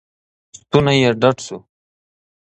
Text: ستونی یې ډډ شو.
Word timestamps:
ستونی 0.57 0.95
یې 1.03 1.09
ډډ 1.21 1.37
شو. 1.45 1.57